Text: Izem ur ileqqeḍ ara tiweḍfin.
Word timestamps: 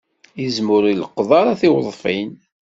Izem 0.45 0.67
ur 0.75 0.83
ileqqeḍ 0.91 1.29
ara 1.39 1.59
tiweḍfin. 1.59 2.29